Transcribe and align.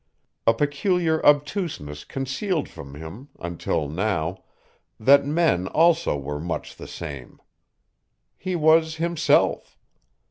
A 0.47 0.53
peculiar 0.55 1.23
obtuseness 1.23 2.03
concealed 2.05 2.67
from 2.67 2.95
him, 2.95 3.29
until 3.39 3.87
now, 3.87 4.41
that 4.99 5.27
men 5.27 5.67
also 5.67 6.17
were 6.17 6.39
much 6.39 6.75
the 6.77 6.87
same. 6.87 7.39
He 8.35 8.55
was, 8.55 8.95
himself. 8.95 9.77